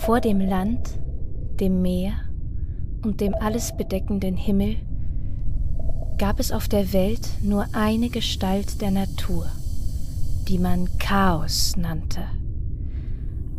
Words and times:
Vor 0.00 0.20
dem 0.20 0.40
Land, 0.40 0.98
dem 1.60 1.82
Meer 1.82 2.12
und 3.04 3.20
dem 3.20 3.34
alles 3.34 3.76
bedeckenden 3.76 4.36
Himmel 4.36 4.76
gab 6.18 6.40
es 6.40 6.52
auf 6.52 6.68
der 6.68 6.92
Welt 6.92 7.28
nur 7.42 7.66
eine 7.72 8.08
Gestalt 8.08 8.80
der 8.80 8.90
Natur, 8.90 9.46
die 10.48 10.58
man 10.58 10.88
Chaos 10.98 11.76
nannte. 11.76 12.22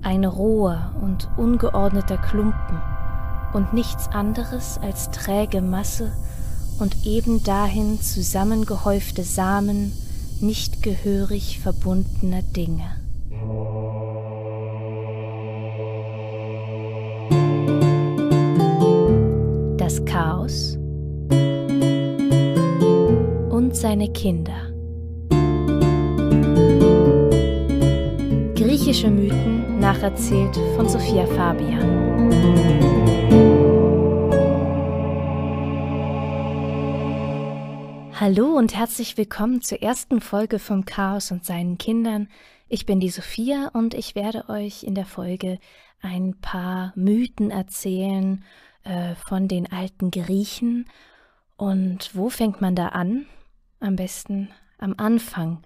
Ein 0.02 0.26
roher 0.26 0.96
und 1.02 1.30
ungeordneter 1.38 2.18
Klumpen 2.18 2.82
und 3.54 3.74
nichts 3.74 4.08
anderes 4.08 4.78
als 4.82 5.12
träge 5.12 5.62
Masse 5.62 6.12
und 6.80 7.06
eben 7.06 7.44
dahin 7.44 8.02
zusammengehäufte 8.02 9.24
Samen 9.24 9.92
nicht 10.42 10.82
gehörig 10.84 11.60
verbundener 11.60 12.42
Dinge. 12.42 12.99
Chaos 20.06 20.78
und 23.50 23.72
seine 23.76 24.12
Kinder. 24.14 24.72
Griechische 28.56 29.10
Mythen 29.10 29.80
nacherzählt 29.80 30.56
von 30.76 30.88
Sophia 30.88 31.26
Fabian. 31.26 32.10
Hallo 38.20 38.58
und 38.58 38.76
herzlich 38.76 39.18
willkommen 39.18 39.62
zur 39.62 39.82
ersten 39.82 40.22
Folge 40.22 40.60
vom 40.60 40.86
Chaos 40.86 41.32
und 41.32 41.46
seinen 41.46 41.78
Kindern. 41.78 42.28
Ich 42.68 42.86
bin 42.86 43.00
die 43.00 43.10
Sophia 43.10 43.70
und 43.74 43.94
ich 43.94 44.14
werde 44.14 44.50
euch 44.50 44.84
in 44.84 44.94
der 44.94 45.06
Folge 45.06 45.58
ein 46.02 46.36
paar 46.40 46.94
Mythen 46.96 47.50
erzählen 47.50 48.44
äh, 48.84 49.16
von 49.16 49.48
den 49.48 49.72
alten 49.72 50.12
Griechen. 50.12 50.90
Und 51.58 52.16
wo 52.16 52.30
fängt 52.30 52.62
man 52.62 52.76
da 52.76 52.90
an? 52.90 53.26
Am 53.80 53.96
besten 53.96 54.50
am 54.78 54.96
Anfang. 54.98 55.62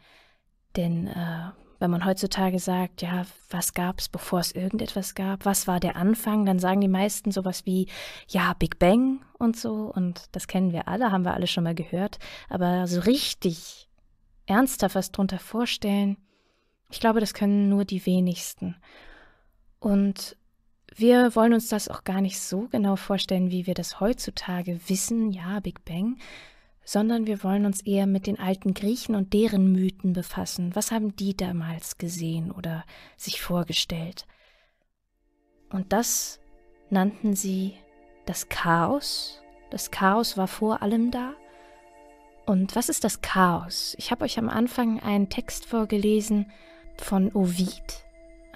Denn 0.76 1.08
äh, 1.08 1.52
wenn 1.80 1.92
man 1.92 2.06
heutzutage 2.06 2.60
sagt, 2.60 3.02
ja, 3.02 3.26
was 3.50 3.74
gab 3.74 4.00
es, 4.00 4.10
bevor 4.10 4.40
es 4.40 4.54
irgendetwas 4.54 5.16
gab, 5.16 5.46
was 5.46 5.68
war 5.68 5.80
der 5.80 5.96
Anfang, 5.96 6.46
dann 6.46 6.58
sagen 6.58 6.82
die 6.82 6.88
meisten 6.88 7.32
sowas 7.32 7.66
wie, 7.66 7.88
ja, 8.28 8.54
Big 8.54 8.80
Bang 8.80 9.20
und 9.38 9.58
so. 9.58 9.92
Und 9.94 10.30
das 10.32 10.48
kennen 10.48 10.72
wir 10.72 10.88
alle, 10.88 11.12
haben 11.12 11.26
wir 11.26 11.34
alle 11.34 11.48
schon 11.48 11.66
mal 11.66 11.76
gehört. 11.76 12.20
Aber 12.50 12.88
so 12.88 13.02
richtig 13.02 13.90
ernsthaft 14.46 14.96
was 14.96 15.12
drunter 15.12 15.40
vorstellen, 15.40 16.18
ich 16.90 17.00
glaube, 17.00 17.20
das 17.20 17.34
können 17.34 17.70
nur 17.70 17.86
die 17.86 18.06
wenigsten. 18.06 18.76
Und 19.80 20.38
wir 20.96 21.36
wollen 21.36 21.54
uns 21.54 21.70
das 21.70 21.90
auch 21.90 22.04
gar 22.04 22.22
nicht 22.22 22.40
so 22.40 22.68
genau 22.72 22.96
vorstellen, 22.96 23.52
wie 23.52 23.68
wir 23.68 23.74
das 23.74 24.00
heutzutage 24.00 24.80
wissen, 24.88 25.32
ja, 25.32 25.60
Big 25.60 25.86
Bang, 25.86 26.18
sondern 26.84 27.28
wir 27.28 27.44
wollen 27.44 27.66
uns 27.66 27.82
eher 27.82 28.08
mit 28.08 28.28
den 28.28 28.40
alten 28.40 28.74
Griechen 28.74 29.16
und 29.16 29.34
deren 29.34 29.72
Mythen 29.72 30.14
befassen. 30.14 30.76
Was 30.76 30.92
haben 30.92 31.16
die 31.16 31.36
damals 31.36 31.98
gesehen 31.98 32.52
oder 32.52 32.84
sich 33.16 33.42
vorgestellt? 33.42 34.26
Und 35.70 35.94
das 35.94 36.40
nannten 36.90 37.36
sie 37.36 37.76
das 38.26 38.50
Chaos. 38.50 39.42
Das 39.72 39.92
Chaos 39.92 40.38
war 40.38 40.48
vor 40.48 40.82
allem 40.82 41.10
da. 41.10 41.34
Und 42.46 42.76
was 42.76 42.90
ist 42.90 43.04
das 43.04 43.22
Chaos? 43.22 43.96
Ich 43.98 44.12
habe 44.12 44.26
euch 44.26 44.38
am 44.38 44.50
Anfang 44.50 45.00
einen 45.00 45.30
Text 45.30 45.66
vorgelesen 45.66 46.52
von 46.98 47.32
Ovid 47.34 48.06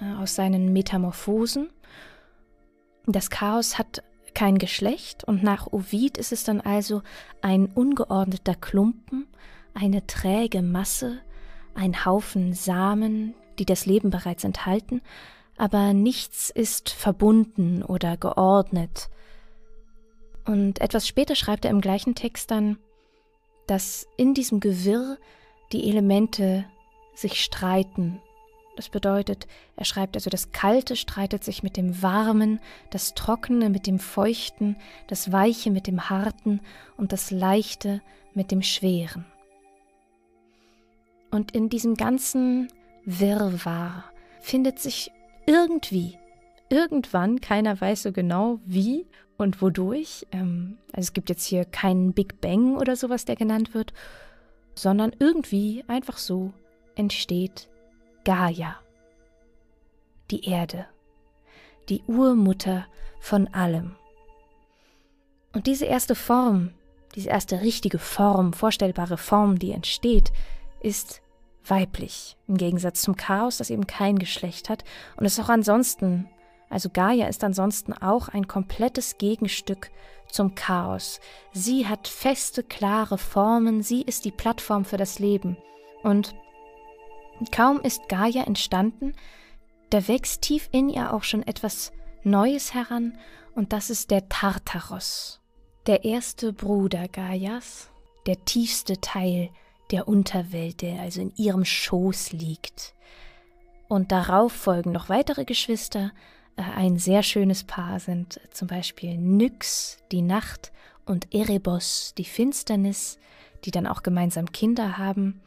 äh, 0.00 0.14
aus 0.14 0.34
seinen 0.34 0.72
Metamorphosen. 0.72 1.70
Das 3.10 3.30
Chaos 3.30 3.78
hat 3.78 4.02
kein 4.34 4.58
Geschlecht 4.58 5.24
und 5.24 5.42
nach 5.42 5.66
Ovid 5.68 6.18
ist 6.18 6.30
es 6.30 6.44
dann 6.44 6.60
also 6.60 7.00
ein 7.40 7.64
ungeordneter 7.64 8.54
Klumpen, 8.54 9.26
eine 9.72 10.06
träge 10.06 10.60
Masse, 10.60 11.22
ein 11.74 12.04
Haufen 12.04 12.52
Samen, 12.52 13.32
die 13.58 13.64
das 13.64 13.86
Leben 13.86 14.10
bereits 14.10 14.44
enthalten, 14.44 15.00
aber 15.56 15.94
nichts 15.94 16.50
ist 16.50 16.90
verbunden 16.90 17.82
oder 17.82 18.18
geordnet. 18.18 19.08
Und 20.44 20.82
etwas 20.82 21.08
später 21.08 21.34
schreibt 21.34 21.64
er 21.64 21.70
im 21.70 21.80
gleichen 21.80 22.14
Text 22.14 22.50
dann, 22.50 22.76
dass 23.66 24.06
in 24.18 24.34
diesem 24.34 24.60
Gewirr 24.60 25.16
die 25.72 25.88
Elemente 25.88 26.66
sich 27.14 27.42
streiten 27.42 28.20
das 28.78 28.88
bedeutet, 28.90 29.48
er 29.74 29.84
schreibt 29.84 30.16
also, 30.16 30.30
das 30.30 30.52
Kalte 30.52 30.94
streitet 30.94 31.42
sich 31.42 31.64
mit 31.64 31.76
dem 31.76 32.00
Warmen, 32.00 32.60
das 32.90 33.14
Trockene 33.14 33.70
mit 33.70 33.88
dem 33.88 33.98
Feuchten, 33.98 34.76
das 35.08 35.32
Weiche 35.32 35.72
mit 35.72 35.88
dem 35.88 36.08
Harten 36.08 36.60
und 36.96 37.12
das 37.12 37.32
Leichte 37.32 38.00
mit 38.34 38.52
dem 38.52 38.62
Schweren. 38.62 39.24
Und 41.32 41.50
in 41.50 41.68
diesem 41.68 41.96
ganzen 41.96 42.68
Wirrwarr 43.04 44.04
findet 44.40 44.78
sich 44.78 45.10
irgendwie, 45.44 46.16
irgendwann, 46.68 47.40
keiner 47.40 47.80
weiß 47.80 48.04
so 48.04 48.12
genau 48.12 48.60
wie 48.64 49.06
und 49.38 49.60
wodurch, 49.60 50.24
ähm, 50.30 50.78
also 50.92 51.08
es 51.08 51.12
gibt 51.12 51.30
jetzt 51.30 51.44
hier 51.44 51.64
keinen 51.64 52.12
Big 52.12 52.40
Bang 52.40 52.76
oder 52.76 52.94
sowas, 52.94 53.24
der 53.24 53.34
genannt 53.34 53.74
wird, 53.74 53.92
sondern 54.76 55.12
irgendwie 55.18 55.84
einfach 55.88 56.16
so 56.16 56.52
entsteht 56.94 57.68
Gaia, 58.24 58.76
die 60.30 60.44
Erde, 60.44 60.86
die 61.88 62.02
Urmutter 62.06 62.86
von 63.20 63.48
allem. 63.48 63.96
Und 65.52 65.66
diese 65.66 65.86
erste 65.86 66.14
Form, 66.14 66.72
diese 67.14 67.30
erste 67.30 67.62
richtige 67.62 67.98
Form, 67.98 68.52
vorstellbare 68.52 69.16
Form, 69.16 69.58
die 69.58 69.72
entsteht, 69.72 70.32
ist 70.80 71.22
weiblich, 71.64 72.36
im 72.46 72.56
Gegensatz 72.56 73.02
zum 73.02 73.16
Chaos, 73.16 73.58
das 73.58 73.70
eben 73.70 73.86
kein 73.86 74.18
Geschlecht 74.18 74.68
hat 74.68 74.84
und 75.16 75.26
ist 75.26 75.40
auch 75.40 75.48
ansonsten, 75.48 76.28
also 76.70 76.90
Gaia 76.90 77.28
ist 77.28 77.44
ansonsten 77.44 77.92
auch 77.92 78.28
ein 78.28 78.46
komplettes 78.46 79.18
Gegenstück 79.18 79.90
zum 80.30 80.54
Chaos. 80.54 81.20
Sie 81.52 81.86
hat 81.86 82.08
feste, 82.08 82.62
klare 82.62 83.18
Formen, 83.18 83.82
sie 83.82 84.02
ist 84.02 84.24
die 84.24 84.30
Plattform 84.30 84.84
für 84.84 84.98
das 84.98 85.18
Leben. 85.18 85.56
Und 86.02 86.34
Kaum 87.46 87.80
ist 87.80 88.08
Gaia 88.08 88.44
entstanden, 88.44 89.14
da 89.90 90.06
wächst 90.06 90.42
tief 90.42 90.68
in 90.72 90.88
ihr 90.88 91.12
auch 91.12 91.22
schon 91.22 91.46
etwas 91.46 91.92
Neues 92.24 92.74
heran, 92.74 93.16
und 93.54 93.72
das 93.72 93.90
ist 93.90 94.10
der 94.10 94.28
Tartaros, 94.28 95.40
der 95.86 96.04
erste 96.04 96.52
Bruder 96.52 97.08
Gaias, 97.08 97.90
der 98.26 98.44
tiefste 98.44 99.00
Teil 99.00 99.50
der 99.90 100.06
Unterwelt, 100.06 100.82
der 100.82 101.00
also 101.00 101.20
in 101.20 101.32
ihrem 101.36 101.64
Schoß 101.64 102.32
liegt. 102.32 102.94
Und 103.88 104.12
darauf 104.12 104.52
folgen 104.52 104.92
noch 104.92 105.08
weitere 105.08 105.44
Geschwister. 105.44 106.12
Äh, 106.56 106.62
ein 106.76 106.98
sehr 106.98 107.22
schönes 107.22 107.64
Paar 107.64 107.98
sind 107.98 108.38
zum 108.52 108.68
Beispiel 108.68 109.16
Nyx, 109.16 109.98
die 110.12 110.22
Nacht, 110.22 110.72
und 111.06 111.34
Erebos, 111.34 112.12
die 112.18 112.26
Finsternis, 112.26 113.18
die 113.64 113.70
dann 113.70 113.86
auch 113.86 114.02
gemeinsam 114.02 114.52
Kinder 114.52 114.98
haben 114.98 115.40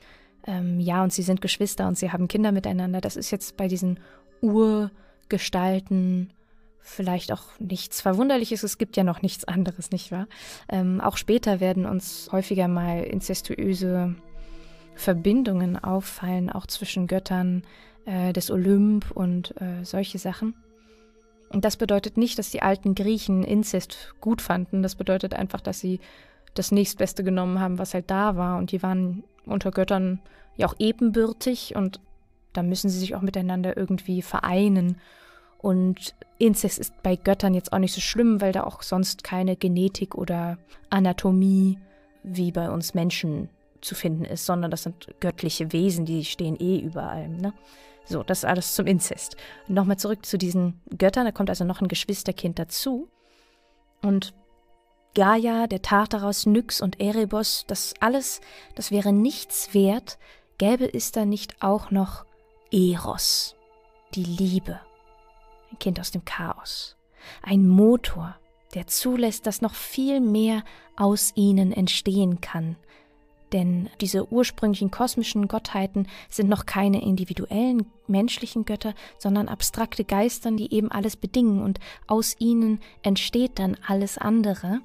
ähm, 0.47 0.79
ja, 0.79 1.03
und 1.03 1.13
sie 1.13 1.23
sind 1.23 1.41
Geschwister 1.41 1.87
und 1.87 1.97
sie 1.97 2.11
haben 2.11 2.27
Kinder 2.27 2.51
miteinander. 2.51 3.01
Das 3.01 3.15
ist 3.15 3.31
jetzt 3.31 3.57
bei 3.57 3.67
diesen 3.67 3.99
Urgestalten 4.41 6.31
vielleicht 6.79 7.31
auch 7.31 7.43
nichts 7.59 8.01
Verwunderliches. 8.01 8.63
Es 8.63 8.77
gibt 8.77 8.97
ja 8.97 9.03
noch 9.03 9.21
nichts 9.21 9.45
anderes, 9.45 9.91
nicht 9.91 10.11
wahr? 10.11 10.27
Ähm, 10.67 10.99
auch 10.99 11.17
später 11.17 11.59
werden 11.59 11.85
uns 11.85 12.29
häufiger 12.31 12.67
mal 12.67 13.03
incestuöse 13.03 14.15
Verbindungen 14.95 15.81
auffallen, 15.81 16.49
auch 16.49 16.67
zwischen 16.67 17.07
Göttern 17.07 17.63
äh, 18.05 18.33
des 18.33 18.51
Olymp 18.51 19.11
und 19.11 19.53
äh, 19.61 19.83
solche 19.83 20.17
Sachen. 20.17 20.55
Und 21.49 21.65
das 21.65 21.77
bedeutet 21.77 22.17
nicht, 22.17 22.39
dass 22.39 22.49
die 22.49 22.61
alten 22.61 22.95
Griechen 22.95 23.43
Inzest 23.43 24.13
gut 24.21 24.41
fanden. 24.41 24.81
Das 24.83 24.95
bedeutet 24.95 25.33
einfach, 25.33 25.61
dass 25.61 25.79
sie 25.79 25.99
das 26.53 26.71
nächstbeste 26.71 27.23
genommen 27.23 27.59
haben, 27.59 27.77
was 27.77 27.93
halt 27.93 28.09
da 28.09 28.35
war. 28.35 28.57
Und 28.57 28.71
die 28.71 28.81
waren 28.81 29.23
unter 29.45 29.71
Göttern 29.71 30.19
ja 30.55 30.67
auch 30.67 30.75
ebenbürtig 30.79 31.75
und 31.75 31.99
da 32.53 32.63
müssen 32.63 32.89
sie 32.89 32.99
sich 32.99 33.15
auch 33.15 33.21
miteinander 33.21 33.77
irgendwie 33.77 34.21
vereinen. 34.21 34.97
Und 35.57 36.15
Inzest 36.37 36.79
ist 36.79 37.03
bei 37.03 37.15
Göttern 37.15 37.53
jetzt 37.53 37.71
auch 37.71 37.79
nicht 37.79 37.93
so 37.93 38.01
schlimm, 38.01 38.41
weil 38.41 38.51
da 38.51 38.63
auch 38.63 38.81
sonst 38.81 39.23
keine 39.23 39.55
Genetik 39.55 40.15
oder 40.15 40.57
Anatomie 40.89 41.77
wie 42.23 42.51
bei 42.51 42.69
uns 42.69 42.93
Menschen 42.93 43.49
zu 43.81 43.95
finden 43.95 44.25
ist, 44.25 44.45
sondern 44.45 44.71
das 44.71 44.83
sind 44.83 45.07
göttliche 45.19 45.71
Wesen, 45.71 46.05
die 46.05 46.25
stehen 46.25 46.59
eh 46.59 46.79
über 46.79 47.03
allem. 47.03 47.37
Ne? 47.37 47.53
So, 48.05 48.23
das 48.23 48.39
ist 48.39 48.45
alles 48.45 48.75
zum 48.75 48.87
Inzest. 48.87 49.37
Nochmal 49.67 49.97
zurück 49.97 50.25
zu 50.25 50.37
diesen 50.37 50.79
Göttern, 50.97 51.25
da 51.25 51.31
kommt 51.31 51.49
also 51.49 51.63
noch 51.63 51.81
ein 51.81 51.87
Geschwisterkind 51.87 52.59
dazu. 52.59 53.07
Und 54.01 54.33
Gaia, 55.13 55.67
der 55.67 55.81
Tartaros, 55.81 56.45
Nyx 56.45 56.79
und 56.81 57.01
Erebos, 57.01 57.65
das 57.67 57.93
alles, 57.99 58.39
das 58.75 58.91
wäre 58.91 59.11
nichts 59.11 59.73
wert, 59.73 60.17
gäbe 60.57 60.91
es 60.91 61.11
da 61.11 61.25
nicht 61.25 61.61
auch 61.61 61.91
noch 61.91 62.25
Eros, 62.71 63.55
die 64.15 64.23
Liebe. 64.23 64.79
ein 65.69 65.79
Kind 65.79 65.99
aus 65.99 66.11
dem 66.11 66.23
Chaos, 66.23 66.95
ein 67.41 67.67
Motor, 67.67 68.35
der 68.73 68.87
zulässt, 68.87 69.47
dass 69.47 69.61
noch 69.61 69.73
viel 69.73 70.21
mehr 70.21 70.63
aus 70.95 71.33
ihnen 71.35 71.73
entstehen 71.73 72.39
kann. 72.39 72.77
Denn 73.51 73.89
diese 73.99 74.31
ursprünglichen 74.31 74.91
kosmischen 74.91 75.49
Gottheiten 75.49 76.07
sind 76.29 76.47
noch 76.47 76.65
keine 76.65 77.01
individuellen 77.01 77.85
menschlichen 78.07 78.63
Götter, 78.63 78.93
sondern 79.17 79.49
abstrakte 79.49 80.05
Geistern, 80.05 80.55
die 80.55 80.73
eben 80.73 80.89
alles 80.89 81.17
bedingen 81.17 81.61
und 81.61 81.81
aus 82.07 82.35
ihnen 82.39 82.79
entsteht 83.03 83.59
dann 83.59 83.75
alles 83.85 84.17
andere. 84.17 84.79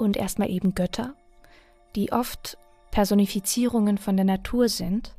Und 0.00 0.16
erstmal 0.16 0.48
eben 0.48 0.74
Götter, 0.74 1.14
die 1.94 2.10
oft 2.10 2.56
Personifizierungen 2.90 3.98
von 3.98 4.16
der 4.16 4.24
Natur 4.24 4.70
sind. 4.70 5.14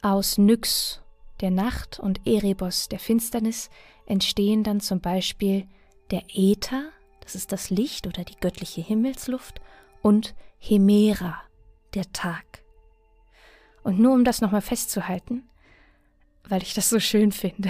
Aus 0.00 0.38
Nyx, 0.38 1.02
der 1.42 1.50
Nacht, 1.50 2.00
und 2.00 2.26
Erebos, 2.26 2.88
der 2.88 2.98
Finsternis, 2.98 3.68
entstehen 4.06 4.64
dann 4.64 4.80
zum 4.80 5.00
Beispiel 5.02 5.66
der 6.10 6.22
Äther, 6.32 6.88
das 7.20 7.34
ist 7.34 7.52
das 7.52 7.68
Licht 7.68 8.06
oder 8.06 8.24
die 8.24 8.36
göttliche 8.40 8.80
Himmelsluft, 8.80 9.60
und 10.00 10.34
Hemera, 10.58 11.42
der 11.92 12.10
Tag. 12.14 12.62
Und 13.82 13.98
nur 13.98 14.14
um 14.14 14.24
das 14.24 14.40
nochmal 14.40 14.62
festzuhalten, 14.62 15.46
weil 16.48 16.62
ich 16.62 16.72
das 16.72 16.88
so 16.88 17.00
schön 17.00 17.32
finde, 17.32 17.68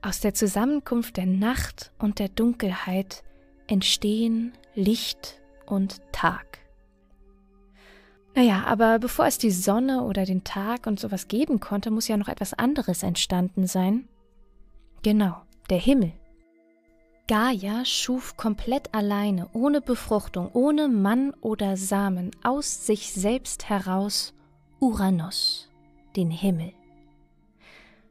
aus 0.00 0.20
der 0.20 0.32
Zusammenkunft 0.32 1.16
der 1.16 1.26
Nacht 1.26 1.90
und 1.98 2.20
der 2.20 2.28
Dunkelheit 2.28 3.24
entstehen 3.66 4.52
Licht 4.74 5.40
und 5.66 6.00
Tag. 6.12 6.58
Naja, 8.34 8.64
aber 8.66 8.98
bevor 8.98 9.26
es 9.26 9.38
die 9.38 9.52
Sonne 9.52 10.02
oder 10.02 10.24
den 10.24 10.42
Tag 10.42 10.86
und 10.86 10.98
sowas 10.98 11.28
geben 11.28 11.60
konnte, 11.60 11.92
muss 11.92 12.08
ja 12.08 12.16
noch 12.16 12.28
etwas 12.28 12.52
anderes 12.52 13.04
entstanden 13.04 13.66
sein. 13.66 14.08
Genau, 15.02 15.36
der 15.70 15.78
Himmel. 15.78 16.12
Gaia 17.28 17.84
schuf 17.84 18.36
komplett 18.36 18.92
alleine, 18.94 19.48
ohne 19.52 19.80
Befruchtung, 19.80 20.50
ohne 20.52 20.88
Mann 20.88 21.32
oder 21.40 21.76
Samen, 21.76 22.32
aus 22.42 22.84
sich 22.84 23.12
selbst 23.12 23.68
heraus 23.68 24.34
Uranus, 24.80 25.70
den 26.16 26.30
Himmel. 26.30 26.72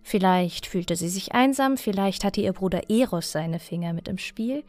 Vielleicht 0.04 0.68
fühlte 0.68 0.98
sie 0.98 1.08
sich 1.08 1.32
einsam, 1.32 1.78
vielleicht 1.78 2.26
hatte 2.26 2.42
ihr 2.42 2.52
Bruder 2.52 2.90
Eros 2.90 3.32
seine 3.32 3.60
Finger 3.60 3.94
mit 3.94 4.10
im 4.10 4.18
Spiel. 4.18 4.64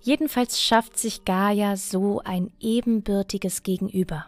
Jedenfalls 0.00 0.62
schafft 0.62 0.96
sich 0.96 1.24
Gaia 1.24 1.76
so 1.76 2.20
ein 2.24 2.52
ebenbürtiges 2.60 3.64
Gegenüber. 3.64 4.26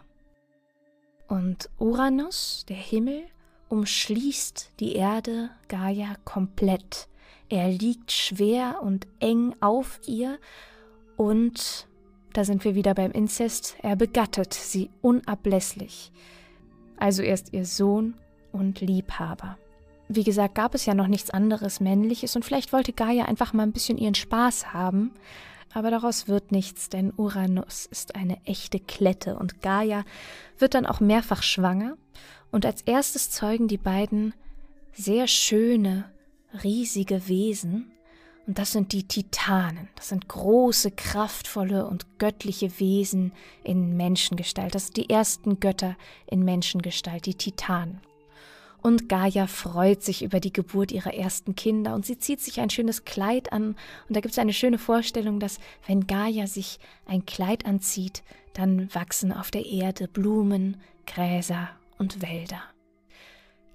Und 1.29 1.69
Uranus, 1.79 2.65
der 2.67 2.75
Himmel, 2.75 3.23
umschließt 3.69 4.73
die 4.79 4.95
Erde 4.95 5.49
Gaia 5.69 6.15
komplett. 6.25 7.07
Er 7.47 7.69
liegt 7.69 8.11
schwer 8.11 8.81
und 8.83 9.07
eng 9.19 9.55
auf 9.61 10.01
ihr 10.05 10.39
und, 11.15 11.87
da 12.33 12.43
sind 12.43 12.63
wir 12.63 12.75
wieder 12.75 12.93
beim 12.93 13.11
Inzest, 13.11 13.75
er 13.81 13.95
begattet 13.95 14.53
sie 14.53 14.89
unablässlich. 15.01 16.11
Also 16.97 17.23
er 17.23 17.33
ist 17.33 17.53
ihr 17.53 17.65
Sohn 17.65 18.15
und 18.51 18.81
Liebhaber. 18.81 19.57
Wie 20.11 20.23
gesagt, 20.23 20.55
gab 20.55 20.73
es 20.73 20.87
ja 20.87 20.95
noch 20.95 21.07
nichts 21.07 21.29
anderes 21.29 21.79
Männliches 21.79 22.35
und 22.35 22.43
vielleicht 22.43 22.73
wollte 22.73 22.93
Gaia 22.93 23.25
einfach 23.25 23.53
mal 23.53 23.63
ein 23.63 23.71
bisschen 23.71 23.99
ihren 23.99 24.15
Spaß 24.15 24.73
haben. 24.73 25.11
Aber 25.71 25.91
daraus 25.91 26.27
wird 26.27 26.51
nichts, 26.51 26.89
denn 26.89 27.13
Uranus 27.15 27.85
ist 27.85 28.15
eine 28.15 28.43
echte 28.43 28.79
Klette 28.79 29.37
und 29.37 29.61
Gaia 29.61 30.03
wird 30.57 30.73
dann 30.73 30.87
auch 30.87 30.99
mehrfach 30.99 31.43
schwanger 31.43 31.95
und 32.49 32.65
als 32.65 32.81
erstes 32.81 33.29
zeugen 33.29 33.67
die 33.67 33.77
beiden 33.77 34.33
sehr 34.93 35.27
schöne, 35.27 36.11
riesige 36.63 37.27
Wesen 37.27 37.91
und 38.49 38.57
das 38.57 38.71
sind 38.71 38.93
die 38.93 39.07
Titanen. 39.07 39.89
Das 39.95 40.09
sind 40.09 40.27
große, 40.27 40.89
kraftvolle 40.89 41.85
und 41.85 42.17
göttliche 42.17 42.79
Wesen 42.79 43.31
in 43.63 43.95
Menschengestalt. 43.95 44.73
Das 44.73 44.87
sind 44.87 44.97
die 44.97 45.11
ersten 45.11 45.59
Götter 45.59 45.95
in 46.25 46.43
Menschengestalt, 46.43 47.27
die 47.27 47.35
Titanen. 47.35 48.01
Und 48.81 49.09
Gaia 49.09 49.47
freut 49.47 50.03
sich 50.03 50.23
über 50.23 50.39
die 50.39 50.53
Geburt 50.53 50.91
ihrer 50.91 51.13
ersten 51.13 51.55
Kinder 51.55 51.95
und 51.95 52.05
sie 52.05 52.17
zieht 52.17 52.39
sich 52.39 52.61
ein 52.61 52.69
schönes 52.69 53.03
Kleid 53.03 53.51
an. 53.51 53.75
Und 54.07 54.15
da 54.15 54.21
gibt 54.21 54.31
es 54.31 54.39
eine 54.39 54.53
schöne 54.53 54.77
Vorstellung, 54.77 55.39
dass 55.39 55.59
wenn 55.85 56.07
Gaia 56.07 56.47
sich 56.47 56.79
ein 57.05 57.25
Kleid 57.25 57.65
anzieht, 57.65 58.23
dann 58.53 58.93
wachsen 58.93 59.33
auf 59.33 59.51
der 59.51 59.65
Erde 59.65 60.07
Blumen, 60.07 60.77
Gräser 61.05 61.69
und 61.97 62.21
Wälder. 62.21 62.61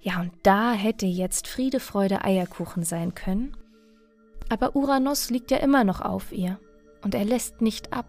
Ja, 0.01 0.21
und 0.21 0.31
da 0.43 0.73
hätte 0.73 1.05
jetzt 1.05 1.47
Friede, 1.47 1.79
Freude, 1.79 2.23
Eierkuchen 2.23 2.83
sein 2.83 3.13
können. 3.15 3.55
Aber 4.49 4.75
Uranus 4.75 5.29
liegt 5.29 5.51
ja 5.51 5.57
immer 5.57 5.83
noch 5.83 6.01
auf 6.01 6.31
ihr 6.31 6.59
und 7.03 7.15
er 7.15 7.25
lässt 7.25 7.61
nicht 7.61 7.93
ab. 7.93 8.05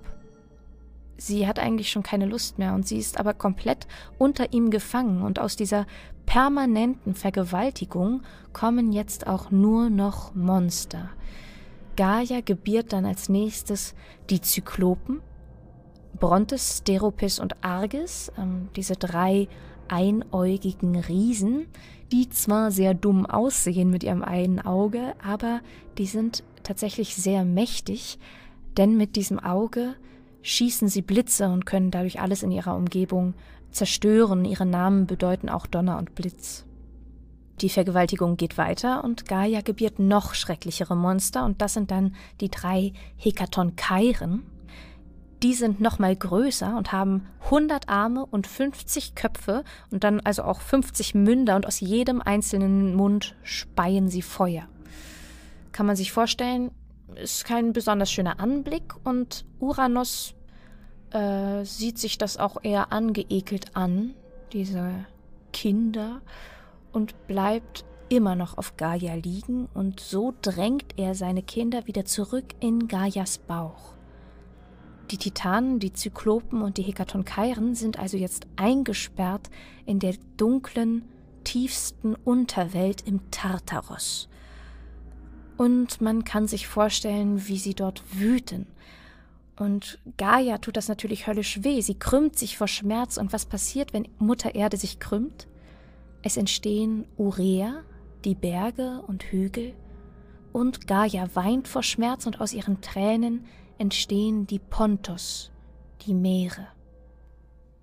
Sie 1.16 1.46
hat 1.46 1.58
eigentlich 1.58 1.90
schon 1.90 2.02
keine 2.02 2.26
Lust 2.26 2.58
mehr 2.58 2.74
und 2.74 2.86
sie 2.86 2.98
ist 2.98 3.18
aber 3.18 3.34
komplett 3.34 3.86
unter 4.18 4.52
ihm 4.52 4.70
gefangen 4.70 5.22
und 5.22 5.38
aus 5.38 5.56
dieser 5.56 5.86
permanenten 6.26 7.14
Vergewaltigung 7.14 8.22
kommen 8.52 8.92
jetzt 8.92 9.26
auch 9.26 9.50
nur 9.50 9.88
noch 9.88 10.34
Monster. 10.34 11.10
Gaia 11.96 12.42
gebiert 12.42 12.92
dann 12.92 13.06
als 13.06 13.28
nächstes 13.28 13.94
die 14.28 14.40
Zyklopen, 14.42 15.22
Brontes, 16.18 16.78
Steropis 16.78 17.38
und 17.38 17.64
Arges, 17.64 18.32
ähm, 18.38 18.68
diese 18.76 18.96
drei 18.96 19.48
einäugigen 19.88 20.96
Riesen, 20.96 21.66
die 22.12 22.28
zwar 22.28 22.70
sehr 22.70 22.94
dumm 22.94 23.26
aussehen 23.26 23.90
mit 23.90 24.04
ihrem 24.04 24.22
einen 24.22 24.60
Auge, 24.60 25.14
aber 25.24 25.60
die 25.98 26.06
sind 26.06 26.44
tatsächlich 26.62 27.14
sehr 27.14 27.44
mächtig, 27.44 28.18
denn 28.76 28.96
mit 28.96 29.16
diesem 29.16 29.38
Auge 29.38 29.94
schießen 30.46 30.88
sie 30.88 31.02
Blitze 31.02 31.48
und 31.48 31.66
können 31.66 31.90
dadurch 31.90 32.20
alles 32.20 32.42
in 32.42 32.52
ihrer 32.52 32.76
Umgebung 32.76 33.34
zerstören. 33.72 34.44
Ihre 34.44 34.64
Namen 34.64 35.06
bedeuten 35.06 35.48
auch 35.48 35.66
Donner 35.66 35.98
und 35.98 36.14
Blitz. 36.14 36.64
Die 37.60 37.68
Vergewaltigung 37.68 38.36
geht 38.36 38.58
weiter 38.58 39.02
und 39.02 39.26
Gaia 39.26 39.62
gebiert 39.62 39.98
noch 39.98 40.34
schrecklichere 40.34 40.94
Monster 40.94 41.44
und 41.44 41.62
das 41.62 41.74
sind 41.74 41.90
dann 41.90 42.14
die 42.40 42.50
drei 42.50 42.92
Hekatonkairen. 43.16 44.44
Die 45.42 45.54
sind 45.54 45.80
noch 45.80 45.98
mal 45.98 46.14
größer 46.14 46.76
und 46.76 46.92
haben 46.92 47.26
100 47.44 47.88
Arme 47.88 48.24
und 48.24 48.46
50 48.46 49.14
Köpfe 49.14 49.64
und 49.90 50.04
dann 50.04 50.20
also 50.20 50.42
auch 50.44 50.60
50 50.60 51.14
Münder 51.14 51.56
und 51.56 51.66
aus 51.66 51.80
jedem 51.80 52.22
einzelnen 52.22 52.94
Mund 52.94 53.34
speien 53.42 54.08
sie 54.08 54.22
Feuer. 54.22 54.68
Kann 55.72 55.86
man 55.86 55.96
sich 55.96 56.12
vorstellen, 56.12 56.70
ist 57.16 57.44
kein 57.44 57.72
besonders 57.72 58.10
schöner 58.10 58.40
Anblick 58.40 58.94
und 59.04 59.44
Uranus 59.58 60.35
äh, 61.10 61.64
sieht 61.64 61.98
sich 61.98 62.18
das 62.18 62.36
auch 62.36 62.58
eher 62.62 62.92
angeekelt 62.92 63.76
an, 63.76 64.14
diese 64.52 65.06
Kinder, 65.52 66.20
und 66.92 67.26
bleibt 67.26 67.84
immer 68.08 68.34
noch 68.34 68.56
auf 68.56 68.76
Gaia 68.76 69.14
liegen 69.14 69.68
und 69.74 70.00
so 70.00 70.32
drängt 70.42 70.98
er 70.98 71.14
seine 71.14 71.42
Kinder 71.42 71.86
wieder 71.86 72.04
zurück 72.04 72.54
in 72.60 72.88
Gaias 72.88 73.38
Bauch. 73.38 73.94
Die 75.10 75.18
Titanen, 75.18 75.78
die 75.78 75.92
Zyklopen 75.92 76.62
und 76.62 76.78
die 76.78 76.82
Hekatonkairen 76.82 77.74
sind 77.74 77.98
also 77.98 78.16
jetzt 78.16 78.46
eingesperrt 78.56 79.50
in 79.84 79.98
der 79.98 80.14
dunklen, 80.36 81.04
tiefsten 81.44 82.14
Unterwelt 82.16 83.02
im 83.06 83.30
Tartaros. 83.30 84.28
Und 85.56 86.00
man 86.00 86.24
kann 86.24 86.48
sich 86.48 86.66
vorstellen, 86.66 87.46
wie 87.46 87.58
sie 87.58 87.74
dort 87.74 88.02
wüten 88.18 88.66
und 89.58 89.98
Gaia 90.18 90.58
tut 90.58 90.76
das 90.76 90.88
natürlich 90.88 91.26
höllisch 91.26 91.62
weh. 91.64 91.80
Sie 91.80 91.98
krümmt 91.98 92.38
sich 92.38 92.58
vor 92.58 92.68
Schmerz. 92.68 93.16
Und 93.16 93.32
was 93.32 93.46
passiert, 93.46 93.92
wenn 93.92 94.08
Mutter 94.18 94.54
Erde 94.54 94.76
sich 94.76 94.98
krümmt? 94.98 95.48
Es 96.22 96.36
entstehen 96.36 97.06
Urea, 97.16 97.82
die 98.24 98.34
Berge 98.34 99.02
und 99.06 99.24
Hügel. 99.24 99.74
Und 100.52 100.86
Gaia 100.86 101.28
weint 101.34 101.68
vor 101.68 101.82
Schmerz 101.82 102.26
und 102.26 102.40
aus 102.40 102.52
ihren 102.52 102.80
Tränen 102.80 103.46
entstehen 103.78 104.46
die 104.46 104.58
Pontos, 104.58 105.50
die 106.06 106.14
Meere. 106.14 106.68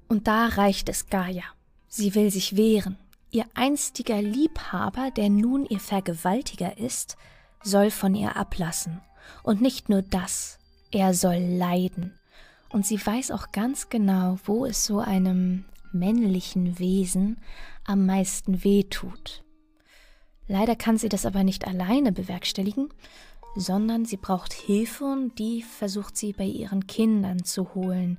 Und 0.08 0.28
da 0.28 0.48
reicht 0.48 0.90
es 0.90 1.08
Gaia. 1.08 1.44
Sie 1.88 2.14
will 2.14 2.30
sich 2.30 2.56
wehren. 2.56 2.98
Ihr 3.32 3.46
einstiger 3.56 4.22
Liebhaber, 4.22 5.10
der 5.10 5.30
nun 5.30 5.66
ihr 5.66 5.80
Vergewaltiger 5.80 6.78
ist, 6.78 7.18
soll 7.64 7.90
von 7.90 8.14
ihr 8.14 8.36
ablassen. 8.36 9.02
Und 9.42 9.62
nicht 9.62 9.90
nur 9.90 10.02
das, 10.02 10.60
er 10.94 11.14
soll 11.14 11.38
leiden. 11.38 12.14
Und 12.70 12.86
sie 12.86 13.04
weiß 13.04 13.32
auch 13.32 13.52
ganz 13.52 13.90
genau, 13.90 14.38
wo 14.46 14.66
es 14.66 14.86
so 14.86 15.00
einem 15.00 15.66
männlichen 15.92 16.80
Wesen 16.80 17.38
am 17.86 18.06
meisten 18.06 18.64
weh 18.64 18.84
tut. 18.84 19.44
Leider 20.48 20.76
kann 20.76 20.98
sie 20.98 21.10
das 21.10 21.26
aber 21.26 21.44
nicht 21.44 21.68
alleine 21.68 22.12
bewerkstelligen, 22.12 22.90
sondern 23.56 24.06
sie 24.06 24.18
braucht 24.18 24.54
Hilfe 24.54 25.06
und 25.06 25.38
die 25.38 25.62
versucht 25.62 26.18
sie 26.18 26.34
bei 26.34 26.46
ihren 26.46 26.88
Kindern 26.88 27.44
zu 27.44 27.76
holen, 27.76 28.18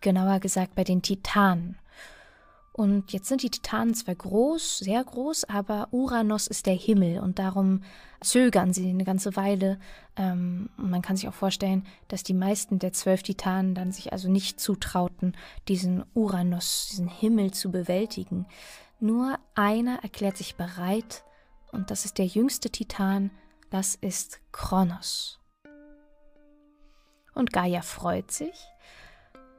genauer 0.00 0.40
gesagt 0.40 0.74
bei 0.74 0.84
den 0.84 1.02
Titanen. 1.02 1.78
Und 2.76 3.12
jetzt 3.12 3.28
sind 3.28 3.44
die 3.44 3.50
Titanen 3.50 3.94
zwar 3.94 4.16
groß, 4.16 4.78
sehr 4.78 5.04
groß, 5.04 5.44
aber 5.44 5.86
Uranus 5.92 6.48
ist 6.48 6.66
der 6.66 6.74
Himmel 6.74 7.20
und 7.20 7.38
darum 7.38 7.84
zögern 8.20 8.72
sie 8.72 8.90
eine 8.90 9.04
ganze 9.04 9.36
Weile. 9.36 9.78
Ähm, 10.16 10.70
man 10.76 11.00
kann 11.00 11.14
sich 11.14 11.28
auch 11.28 11.34
vorstellen, 11.34 11.86
dass 12.08 12.24
die 12.24 12.34
meisten 12.34 12.80
der 12.80 12.92
zwölf 12.92 13.22
Titanen 13.22 13.76
dann 13.76 13.92
sich 13.92 14.12
also 14.12 14.28
nicht 14.28 14.58
zutrauten, 14.58 15.36
diesen 15.68 16.04
Uranus, 16.14 16.88
diesen 16.90 17.06
Himmel 17.06 17.52
zu 17.52 17.70
bewältigen. 17.70 18.46
Nur 18.98 19.38
einer 19.54 20.02
erklärt 20.02 20.36
sich 20.36 20.56
bereit, 20.56 21.22
und 21.70 21.92
das 21.92 22.04
ist 22.04 22.18
der 22.18 22.26
jüngste 22.26 22.70
Titan, 22.70 23.30
das 23.70 23.94
ist 23.94 24.40
Kronos. 24.50 25.38
Und 27.34 27.52
Gaia 27.52 27.82
freut 27.82 28.32
sich 28.32 28.66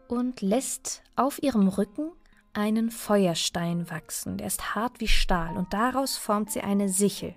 und 0.09 0.41
lässt 0.41 1.01
auf 1.15 1.41
ihrem 1.41 1.69
Rücken 1.69 2.11
einen 2.55 2.89
Feuerstein 2.89 3.89
wachsen, 3.89 4.37
der 4.37 4.47
ist 4.47 4.75
hart 4.75 4.99
wie 4.99 5.07
Stahl, 5.07 5.55
und 5.57 5.73
daraus 5.73 6.17
formt 6.17 6.51
sie 6.51 6.61
eine 6.61 6.89
Sichel. 6.89 7.35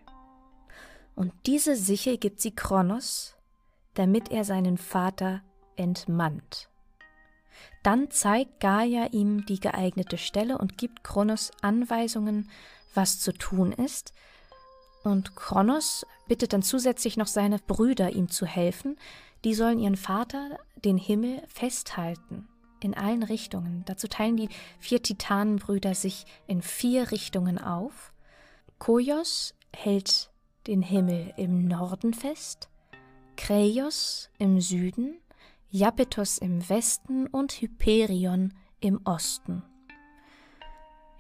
Und 1.14 1.32
diese 1.46 1.74
Sichel 1.74 2.16
gibt 2.18 2.40
sie 2.40 2.54
Kronos, 2.54 3.34
damit 3.94 4.30
er 4.30 4.44
seinen 4.44 4.78
Vater 4.78 5.42
entmannt. 5.76 6.68
Dann 7.82 8.10
zeigt 8.10 8.60
Gaia 8.60 9.08
ihm 9.10 9.44
die 9.46 9.58
geeignete 9.58 10.18
Stelle 10.18 10.58
und 10.58 10.78
gibt 10.78 11.02
Kronos 11.02 11.50
Anweisungen, 11.60 12.48
was 12.94 13.18
zu 13.18 13.32
tun 13.32 13.72
ist. 13.72 14.12
Und 15.02 15.34
Kronos 15.34 16.06
bittet 16.28 16.52
dann 16.52 16.62
zusätzlich 16.62 17.16
noch 17.16 17.26
seine 17.26 17.58
Brüder, 17.58 18.10
ihm 18.10 18.28
zu 18.28 18.46
helfen. 18.46 18.96
Die 19.44 19.54
sollen 19.54 19.80
ihren 19.80 19.96
Vater, 19.96 20.58
den 20.84 20.98
Himmel, 20.98 21.42
festhalten 21.48 22.48
in 22.84 22.94
allen 22.94 23.22
Richtungen. 23.22 23.82
Dazu 23.86 24.08
teilen 24.08 24.36
die 24.36 24.48
vier 24.78 25.02
Titanenbrüder 25.02 25.94
sich 25.94 26.26
in 26.46 26.62
vier 26.62 27.10
Richtungen 27.10 27.58
auf. 27.58 28.12
Koios 28.78 29.54
hält 29.74 30.30
den 30.66 30.82
Himmel 30.82 31.32
im 31.36 31.66
Norden 31.66 32.14
fest, 32.14 32.68
Kreios 33.36 34.30
im 34.38 34.60
Süden, 34.60 35.18
Japetos 35.70 36.38
im 36.38 36.68
Westen 36.68 37.26
und 37.26 37.52
Hyperion 37.52 38.54
im 38.80 39.00
Osten. 39.04 39.62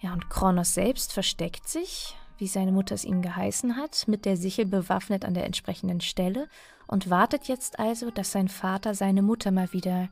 Ja, 0.00 0.12
und 0.12 0.30
Kronos 0.30 0.74
selbst 0.74 1.12
versteckt 1.12 1.68
sich, 1.68 2.14
wie 2.38 2.46
seine 2.46 2.72
Mutter 2.72 2.94
es 2.94 3.04
ihm 3.04 3.20
geheißen 3.20 3.76
hat, 3.76 4.06
mit 4.06 4.24
der 4.24 4.36
Sichel 4.36 4.64
bewaffnet 4.64 5.24
an 5.24 5.34
der 5.34 5.44
entsprechenden 5.44 6.00
Stelle 6.00 6.48
und 6.86 7.10
wartet 7.10 7.48
jetzt 7.48 7.78
also, 7.78 8.10
dass 8.10 8.32
sein 8.32 8.48
Vater 8.48 8.94
seine 8.94 9.22
Mutter 9.22 9.50
mal 9.50 9.72
wieder 9.72 10.08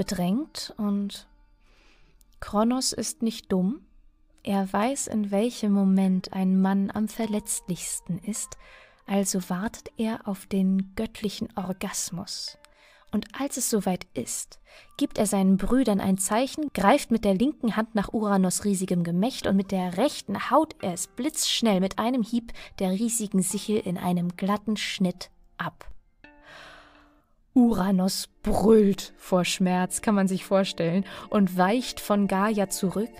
bedrängt 0.00 0.72
und 0.78 1.28
Kronos 2.40 2.94
ist 2.94 3.20
nicht 3.20 3.52
dumm. 3.52 3.82
Er 4.42 4.72
weiß, 4.72 5.08
in 5.08 5.30
welchem 5.30 5.72
Moment 5.72 6.32
ein 6.32 6.58
Mann 6.58 6.90
am 6.90 7.06
verletzlichsten 7.06 8.18
ist, 8.20 8.56
also 9.06 9.50
wartet 9.50 9.90
er 9.98 10.26
auf 10.26 10.46
den 10.46 10.94
göttlichen 10.96 11.54
Orgasmus. 11.54 12.56
Und 13.12 13.26
als 13.38 13.58
es 13.58 13.68
soweit 13.68 14.06
ist, 14.14 14.58
gibt 14.96 15.18
er 15.18 15.26
seinen 15.26 15.58
Brüdern 15.58 16.00
ein 16.00 16.16
Zeichen, 16.16 16.70
greift 16.72 17.10
mit 17.10 17.26
der 17.26 17.34
linken 17.34 17.76
Hand 17.76 17.94
nach 17.94 18.14
Uranus 18.14 18.64
riesigem 18.64 19.04
Gemächt 19.04 19.46
und 19.46 19.56
mit 19.56 19.70
der 19.70 19.98
rechten 19.98 20.50
haut 20.50 20.76
er 20.80 20.94
es 20.94 21.08
blitzschnell 21.08 21.80
mit 21.80 21.98
einem 21.98 22.22
Hieb 22.22 22.54
der 22.78 22.92
riesigen 22.92 23.42
Sichel 23.42 23.76
in 23.76 23.98
einem 23.98 24.34
glatten 24.34 24.78
Schnitt 24.78 25.28
ab. 25.58 25.90
Uranus 27.60 28.28
brüllt 28.42 29.12
vor 29.18 29.44
Schmerz, 29.44 30.00
kann 30.00 30.14
man 30.14 30.28
sich 30.28 30.44
vorstellen, 30.44 31.04
und 31.28 31.56
weicht 31.58 32.00
von 32.00 32.26
Gaia 32.26 32.70
zurück. 32.70 33.10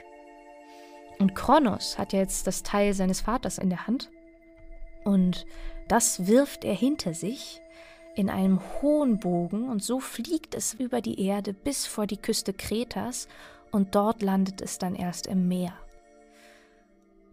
Und 1.18 1.34
Kronos 1.34 1.98
hat 1.98 2.14
jetzt 2.14 2.46
das 2.46 2.62
Teil 2.62 2.94
seines 2.94 3.20
Vaters 3.20 3.58
in 3.58 3.68
der 3.68 3.86
Hand. 3.86 4.10
Und 5.04 5.44
das 5.88 6.26
wirft 6.26 6.64
er 6.64 6.74
hinter 6.74 7.12
sich 7.12 7.60
in 8.16 8.30
einem 8.30 8.60
hohen 8.80 9.18
Bogen 9.18 9.68
und 9.68 9.82
so 9.82 10.00
fliegt 10.00 10.54
es 10.54 10.74
über 10.74 11.00
die 11.00 11.24
Erde 11.24 11.52
bis 11.52 11.86
vor 11.86 12.06
die 12.06 12.16
Küste 12.16 12.52
Kretas 12.52 13.28
und 13.70 13.94
dort 13.94 14.22
landet 14.22 14.60
es 14.62 14.78
dann 14.78 14.94
erst 14.94 15.26
im 15.26 15.46
Meer. 15.46 15.74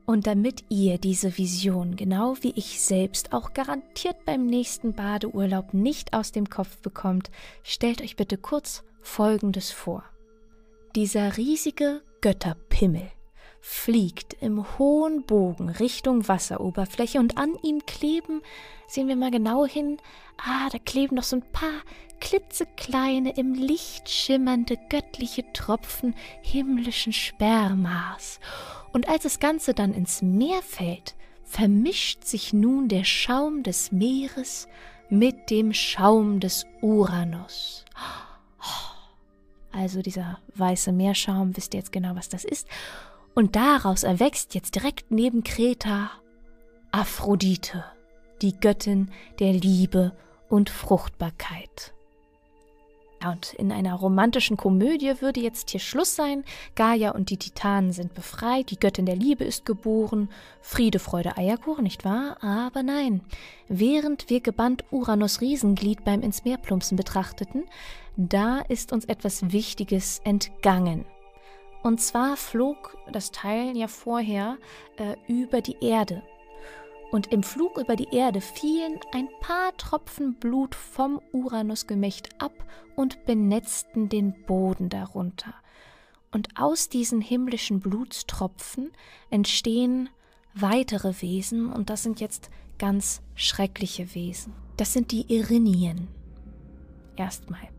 Und 0.09 0.25
damit 0.25 0.63
ihr 0.69 0.97
diese 0.99 1.37
Vision, 1.37 1.97
genau 1.97 2.37
wie 2.39 2.53
ich 2.55 2.79
selbst, 2.79 3.33
auch 3.33 3.53
garantiert 3.53 4.23
beim 4.23 4.45
nächsten 4.45 4.93
Badeurlaub 4.93 5.73
nicht 5.73 6.13
aus 6.13 6.31
dem 6.31 6.49
Kopf 6.49 6.77
bekommt, 6.77 7.29
stellt 7.61 8.01
euch 8.01 8.15
bitte 8.15 8.37
kurz 8.37 8.85
Folgendes 9.01 9.71
vor. 9.71 10.05
Dieser 10.95 11.35
riesige 11.35 12.01
Götterpimmel 12.21 13.11
fliegt 13.59 14.37
im 14.39 14.77
hohen 14.77 15.25
Bogen 15.25 15.67
Richtung 15.67 16.25
Wasseroberfläche 16.25 17.19
und 17.19 17.37
an 17.37 17.57
ihm 17.61 17.85
kleben, 17.85 18.41
sehen 18.87 19.09
wir 19.09 19.17
mal 19.17 19.29
genau 19.31 19.65
hin, 19.65 19.97
ah, 20.37 20.69
da 20.71 20.79
kleben 20.79 21.17
noch 21.17 21.23
so 21.23 21.35
ein 21.35 21.51
paar 21.51 21.81
klitzekleine, 22.21 23.35
im 23.35 23.53
Licht 23.53 24.09
schimmernde 24.09 24.77
göttliche 24.89 25.43
Tropfen 25.51 26.15
himmlischen 26.41 27.11
Spermas. 27.11 28.39
Und 28.97 29.07
als 29.09 29.21
das 29.21 29.39
Ganze 29.39 29.75
dann 29.75 29.93
ins 29.93 30.23
Meer 30.23 30.63
fällt, 30.63 31.13
vermischt 31.43 32.23
sich 32.23 32.51
nun 32.51 32.87
der 32.87 33.03
Schaum 33.03 33.61
des 33.61 33.91
Meeres 33.91 34.67
mit 35.07 35.51
dem 35.51 35.71
Schaum 35.71 36.39
des 36.39 36.65
Uranus. 36.81 37.85
Also 39.71 40.01
dieser 40.01 40.39
weiße 40.55 40.91
Meerschaum, 40.91 41.55
wisst 41.55 41.75
ihr 41.75 41.79
jetzt 41.81 41.91
genau, 41.91 42.15
was 42.15 42.27
das 42.29 42.43
ist. 42.43 42.67
Und 43.35 43.55
daraus 43.55 44.01
erwächst 44.01 44.55
jetzt 44.55 44.73
direkt 44.73 45.11
neben 45.11 45.43
Kreta 45.43 46.09
Aphrodite, 46.89 47.85
die 48.41 48.59
Göttin 48.59 49.11
der 49.37 49.53
Liebe 49.53 50.17
und 50.49 50.71
Fruchtbarkeit. 50.71 51.93
Und 53.25 53.53
in 53.53 53.71
einer 53.71 53.95
romantischen 53.95 54.57
Komödie 54.57 55.21
würde 55.21 55.39
jetzt 55.39 55.71
hier 55.71 55.79
Schluss 55.79 56.15
sein. 56.15 56.43
Gaia 56.75 57.11
und 57.11 57.29
die 57.29 57.37
Titanen 57.37 57.91
sind 57.91 58.13
befreit, 58.13 58.69
die 58.69 58.79
Göttin 58.79 59.05
der 59.05 59.15
Liebe 59.15 59.43
ist 59.43 59.65
geboren. 59.65 60.29
Friede, 60.61 60.99
Freude, 60.99 61.35
Eierkuchen, 61.37 61.83
nicht 61.83 62.05
wahr? 62.05 62.37
Aber 62.43 62.83
nein. 62.83 63.21
Während 63.67 64.29
wir 64.29 64.41
gebannt 64.41 64.83
Uranus 64.91 65.41
Riesenglied 65.41 66.03
beim 66.05 66.21
ins 66.21 66.45
Meer 66.45 66.57
plumpsen 66.57 66.95
betrachteten, 66.95 67.63
da 68.15 68.59
ist 68.59 68.93
uns 68.93 69.05
etwas 69.05 69.51
Wichtiges 69.51 70.19
entgangen. 70.23 71.05
Und 71.83 72.01
zwar 72.01 72.37
flog 72.37 72.97
das 73.11 73.31
Teil 73.31 73.75
ja 73.77 73.87
vorher 73.87 74.57
äh, 74.97 75.15
über 75.27 75.61
die 75.61 75.77
Erde 75.81 76.23
und 77.11 77.31
im 77.31 77.43
Flug 77.43 77.77
über 77.77 77.95
die 77.95 78.09
Erde 78.11 78.41
fielen 78.41 78.99
ein 79.13 79.29
paar 79.39 79.75
Tropfen 79.77 80.35
Blut 80.35 80.75
vom 80.75 81.21
Uranusgemächt 81.31 82.41
ab 82.41 82.65
und 82.95 83.25
benetzten 83.25 84.09
den 84.09 84.33
Boden 84.45 84.89
darunter. 84.89 85.53
Und 86.31 86.49
aus 86.59 86.89
diesen 86.89 87.21
himmlischen 87.21 87.79
Blutstropfen 87.79 88.91
entstehen 89.29 90.09
weitere 90.53 91.21
Wesen, 91.21 91.71
und 91.71 91.89
das 91.89 92.03
sind 92.03 92.19
jetzt 92.19 92.49
ganz 92.77 93.21
schreckliche 93.35 94.13
Wesen. 94.13 94.53
Das 94.75 94.93
sind 94.93 95.11
die 95.11 95.33
Irinien. 95.33 96.07
Erstmal. 97.15 97.76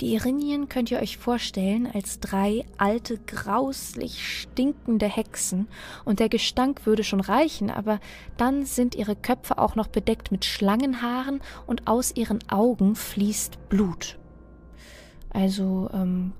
Die 0.00 0.14
Irinien 0.14 0.70
könnt 0.70 0.90
ihr 0.90 0.98
euch 0.98 1.18
vorstellen 1.18 1.86
als 1.92 2.20
drei 2.20 2.64
alte, 2.78 3.18
grauslich 3.18 4.26
stinkende 4.40 5.06
Hexen, 5.06 5.68
und 6.06 6.20
der 6.20 6.30
Gestank 6.30 6.86
würde 6.86 7.04
schon 7.04 7.20
reichen, 7.20 7.70
aber 7.70 8.00
dann 8.38 8.64
sind 8.64 8.94
ihre 8.94 9.14
Köpfe 9.14 9.58
auch 9.58 9.74
noch 9.74 9.88
bedeckt 9.88 10.32
mit 10.32 10.46
Schlangenhaaren 10.46 11.40
und 11.66 11.86
aus 11.86 12.16
ihren 12.16 12.38
Augen 12.48 12.94
fließt 12.94 13.68
Blut. 13.68 14.18
Also 15.28 15.90
ähm, 15.92 16.32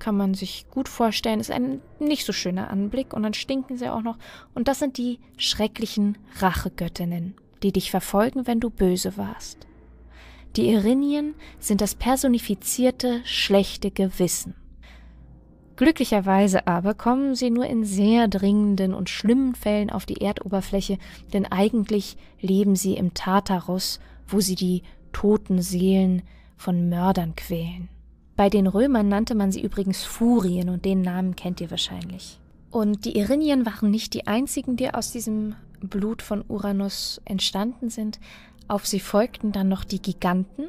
kann 0.00 0.16
man 0.16 0.34
sich 0.34 0.66
gut 0.70 0.88
vorstellen, 0.88 1.38
ist 1.38 1.52
ein 1.52 1.80
nicht 2.00 2.26
so 2.26 2.32
schöner 2.32 2.70
Anblick 2.70 3.14
und 3.14 3.22
dann 3.22 3.34
stinken 3.34 3.76
sie 3.76 3.88
auch 3.88 4.02
noch. 4.02 4.18
Und 4.54 4.66
das 4.66 4.80
sind 4.80 4.98
die 4.98 5.20
schrecklichen 5.36 6.18
Rachegöttinnen, 6.40 7.34
die 7.62 7.72
dich 7.72 7.92
verfolgen, 7.92 8.48
wenn 8.48 8.58
du 8.58 8.68
böse 8.68 9.16
warst. 9.16 9.66
Die 10.54 10.70
Irinien 10.70 11.34
sind 11.58 11.80
das 11.80 11.94
personifizierte 11.94 13.20
schlechte 13.24 13.90
Gewissen. 13.90 14.54
Glücklicherweise 15.76 16.66
aber 16.66 16.94
kommen 16.94 17.34
sie 17.34 17.50
nur 17.50 17.66
in 17.66 17.84
sehr 17.84 18.28
dringenden 18.28 18.94
und 18.94 19.10
schlimmen 19.10 19.54
Fällen 19.54 19.90
auf 19.90 20.06
die 20.06 20.22
Erdoberfläche, 20.22 20.98
denn 21.34 21.44
eigentlich 21.44 22.16
leben 22.40 22.76
sie 22.76 22.94
im 22.94 23.12
Tartarus, 23.12 24.00
wo 24.26 24.40
sie 24.40 24.54
die 24.54 24.82
toten 25.12 25.60
Seelen 25.60 26.22
von 26.56 26.88
Mördern 26.88 27.36
quälen. 27.36 27.90
Bei 28.36 28.48
den 28.48 28.66
Römern 28.66 29.08
nannte 29.08 29.34
man 29.34 29.52
sie 29.52 29.62
übrigens 29.62 30.02
Furien 30.02 30.70
und 30.70 30.84
den 30.84 31.02
Namen 31.02 31.36
kennt 31.36 31.60
ihr 31.60 31.70
wahrscheinlich. 31.70 32.38
Und 32.70 33.04
die 33.04 33.16
Irinien 33.18 33.64
waren 33.64 33.90
nicht 33.90 34.14
die 34.14 34.26
einzigen, 34.26 34.76
die 34.76 34.92
aus 34.92 35.12
diesem 35.12 35.56
Blut 35.80 36.22
von 36.22 36.44
Uranus 36.48 37.20
entstanden 37.24 37.90
sind. 37.90 38.18
Auf 38.68 38.86
sie 38.86 39.00
folgten 39.00 39.52
dann 39.52 39.68
noch 39.68 39.84
die 39.84 40.02
Giganten. 40.02 40.68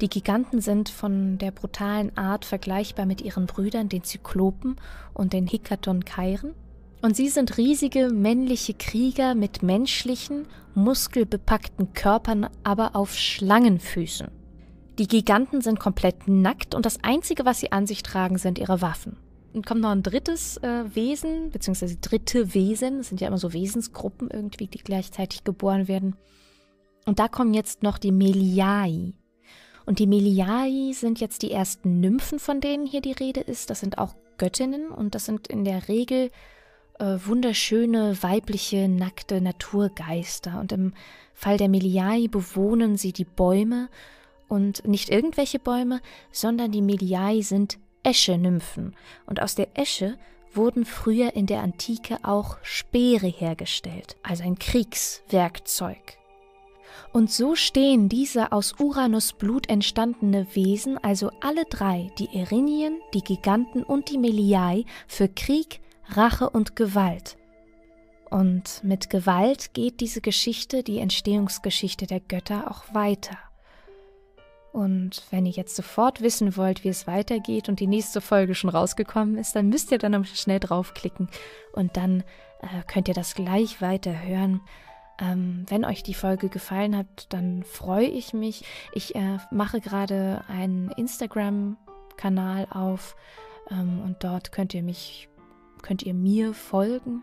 Die 0.00 0.08
Giganten 0.08 0.60
sind 0.60 0.88
von 0.88 1.38
der 1.38 1.50
brutalen 1.50 2.16
Art 2.16 2.44
vergleichbar 2.44 3.06
mit 3.06 3.20
ihren 3.20 3.46
Brüdern, 3.46 3.88
den 3.88 4.04
Zyklopen 4.04 4.76
und 5.14 5.32
den 5.32 5.46
Hikaton-Kairen. 5.46 6.54
Und 7.02 7.16
sie 7.16 7.28
sind 7.28 7.56
riesige 7.56 8.10
männliche 8.10 8.74
Krieger 8.74 9.34
mit 9.34 9.62
menschlichen, 9.62 10.46
muskelbepackten 10.74 11.94
Körpern, 11.94 12.48
aber 12.62 12.94
auf 12.94 13.14
Schlangenfüßen. 13.14 14.28
Die 14.98 15.08
Giganten 15.08 15.62
sind 15.62 15.80
komplett 15.80 16.28
nackt 16.28 16.74
und 16.74 16.84
das 16.84 17.02
Einzige, 17.02 17.46
was 17.46 17.60
sie 17.60 17.72
an 17.72 17.86
sich 17.86 18.02
tragen, 18.02 18.36
sind 18.36 18.58
ihre 18.58 18.82
Waffen. 18.82 19.16
Dann 19.54 19.62
kommt 19.62 19.80
noch 19.80 19.90
ein 19.90 20.02
drittes 20.02 20.58
äh, 20.58 20.84
Wesen, 20.94 21.50
beziehungsweise 21.50 21.96
dritte 21.96 22.54
Wesen. 22.54 22.98
Das 22.98 23.08
sind 23.08 23.20
ja 23.20 23.28
immer 23.28 23.38
so 23.38 23.52
Wesensgruppen 23.52 24.30
irgendwie, 24.30 24.66
die 24.66 24.78
gleichzeitig 24.78 25.42
geboren 25.42 25.88
werden. 25.88 26.16
Und 27.06 27.18
da 27.18 27.28
kommen 27.28 27.54
jetzt 27.54 27.82
noch 27.82 27.98
die 27.98 28.12
Meliai. 28.12 29.14
Und 29.86 29.98
die 29.98 30.06
Meliai 30.06 30.92
sind 30.92 31.20
jetzt 31.20 31.42
die 31.42 31.50
ersten 31.50 32.00
Nymphen, 32.00 32.38
von 32.38 32.60
denen 32.60 32.86
hier 32.86 33.00
die 33.00 33.12
Rede 33.12 33.40
ist. 33.40 33.70
Das 33.70 33.80
sind 33.80 33.98
auch 33.98 34.14
Göttinnen 34.38 34.90
und 34.90 35.14
das 35.14 35.24
sind 35.24 35.48
in 35.48 35.64
der 35.64 35.88
Regel 35.88 36.30
äh, 36.98 37.16
wunderschöne, 37.24 38.22
weibliche, 38.22 38.88
nackte 38.88 39.40
Naturgeister. 39.40 40.60
Und 40.60 40.72
im 40.72 40.92
Fall 41.34 41.56
der 41.56 41.68
Meliai 41.68 42.28
bewohnen 42.28 42.96
sie 42.96 43.12
die 43.12 43.24
Bäume 43.24 43.88
und 44.48 44.86
nicht 44.86 45.10
irgendwelche 45.10 45.58
Bäume, 45.58 46.00
sondern 46.30 46.70
die 46.70 46.82
Meliai 46.82 47.40
sind 47.40 47.78
Esche-Nymphen. 48.02 48.94
Und 49.26 49.40
aus 49.40 49.54
der 49.54 49.68
Esche 49.78 50.16
wurden 50.52 50.84
früher 50.84 51.34
in 51.34 51.46
der 51.46 51.62
Antike 51.62 52.18
auch 52.22 52.58
Speere 52.62 53.28
hergestellt, 53.28 54.16
also 54.22 54.42
ein 54.42 54.58
Kriegswerkzeug. 54.58 56.19
Und 57.12 57.30
so 57.30 57.54
stehen 57.54 58.08
diese 58.08 58.52
aus 58.52 58.74
Uranus 58.78 59.32
Blut 59.32 59.68
entstandene 59.68 60.46
Wesen, 60.54 60.98
also 60.98 61.30
alle 61.40 61.64
drei, 61.64 62.10
die 62.18 62.34
Erinien, 62.36 63.00
die 63.14 63.22
Giganten 63.22 63.82
und 63.82 64.10
die 64.10 64.18
Meliai, 64.18 64.84
für 65.08 65.28
Krieg, 65.28 65.80
Rache 66.08 66.50
und 66.50 66.76
Gewalt. 66.76 67.36
Und 68.30 68.82
mit 68.84 69.10
Gewalt 69.10 69.74
geht 69.74 70.00
diese 70.00 70.20
Geschichte, 70.20 70.82
die 70.82 70.98
Entstehungsgeschichte 70.98 72.06
der 72.06 72.20
Götter, 72.20 72.70
auch 72.70 72.94
weiter. 72.94 73.36
Und 74.72 75.24
wenn 75.30 75.46
ihr 75.46 75.52
jetzt 75.52 75.74
sofort 75.74 76.20
wissen 76.20 76.56
wollt, 76.56 76.84
wie 76.84 76.88
es 76.88 77.08
weitergeht 77.08 77.68
und 77.68 77.80
die 77.80 77.88
nächste 77.88 78.20
Folge 78.20 78.54
schon 78.54 78.70
rausgekommen 78.70 79.36
ist, 79.36 79.56
dann 79.56 79.68
müsst 79.68 79.90
ihr 79.90 79.98
dann 79.98 80.24
schnell 80.24 80.60
draufklicken 80.60 81.28
und 81.72 81.96
dann 81.96 82.22
äh, 82.60 82.82
könnt 82.86 83.08
ihr 83.08 83.14
das 83.14 83.34
gleich 83.34 83.80
weiter 83.80 84.22
hören. 84.22 84.60
Ähm, 85.20 85.64
wenn 85.68 85.84
euch 85.84 86.02
die 86.02 86.14
Folge 86.14 86.48
gefallen 86.48 86.96
hat, 86.96 87.26
dann 87.28 87.62
freue 87.62 88.06
ich 88.06 88.32
mich. 88.32 88.64
Ich 88.92 89.14
äh, 89.14 89.38
mache 89.50 89.80
gerade 89.80 90.44
einen 90.48 90.90
Instagram-Kanal 90.90 92.68
auf 92.70 93.16
ähm, 93.70 94.00
und 94.04 94.24
dort 94.24 94.52
könnt 94.52 94.72
ihr 94.72 94.82
mich, 94.82 95.28
könnt 95.82 96.02
ihr 96.02 96.14
mir 96.14 96.54
folgen. 96.54 97.22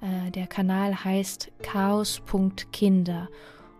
Äh, 0.00 0.30
der 0.30 0.46
Kanal 0.46 1.04
heißt 1.04 1.50
chaos.kinder 1.62 3.28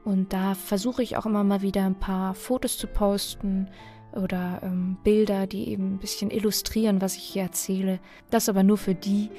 und 0.04 0.32
da 0.32 0.54
versuche 0.54 1.02
ich 1.02 1.16
auch 1.16 1.26
immer 1.26 1.44
mal 1.44 1.62
wieder 1.62 1.84
ein 1.84 1.98
paar 1.98 2.34
Fotos 2.34 2.76
zu 2.76 2.88
posten 2.88 3.68
oder 4.12 4.60
ähm, 4.62 4.98
Bilder, 5.04 5.46
die 5.46 5.68
eben 5.68 5.94
ein 5.94 5.98
bisschen 5.98 6.30
illustrieren, 6.30 7.00
was 7.00 7.16
ich 7.16 7.22
hier 7.22 7.42
erzähle. 7.42 8.00
Das 8.30 8.48
aber 8.48 8.62
nur 8.62 8.78
für 8.78 8.94
die, 8.94 9.30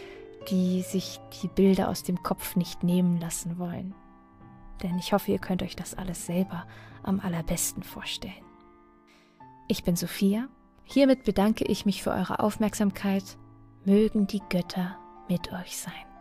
die 0.49 0.81
sich 0.81 1.19
die 1.41 1.47
Bilder 1.47 1.89
aus 1.89 2.03
dem 2.03 2.23
Kopf 2.23 2.55
nicht 2.55 2.83
nehmen 2.83 3.19
lassen 3.19 3.59
wollen. 3.59 3.93
Denn 4.81 4.97
ich 4.97 5.13
hoffe, 5.13 5.31
ihr 5.31 5.39
könnt 5.39 5.63
euch 5.63 5.75
das 5.75 5.95
alles 5.95 6.25
selber 6.25 6.65
am 7.03 7.19
allerbesten 7.19 7.83
vorstellen. 7.83 8.33
Ich 9.67 9.83
bin 9.83 9.95
Sophia. 9.95 10.47
Hiermit 10.83 11.23
bedanke 11.23 11.65
ich 11.65 11.85
mich 11.85 12.03
für 12.03 12.11
eure 12.11 12.39
Aufmerksamkeit. 12.39 13.23
Mögen 13.85 14.27
die 14.27 14.41
Götter 14.49 14.97
mit 15.29 15.51
euch 15.53 15.77
sein. 15.77 16.12